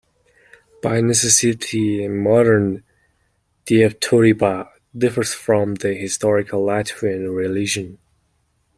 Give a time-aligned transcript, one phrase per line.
[0.81, 2.83] By necessity, modern
[3.67, 7.99] Dievturība differs from the historical Latvian religion.